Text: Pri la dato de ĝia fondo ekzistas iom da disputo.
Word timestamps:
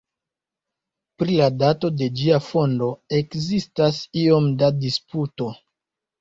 Pri 1.23 1.35
la 1.41 1.49
dato 1.63 1.91
de 1.99 2.07
ĝia 2.21 2.39
fondo 2.45 2.87
ekzistas 3.19 4.01
iom 4.23 4.49
da 4.63 4.73
disputo. 4.81 5.53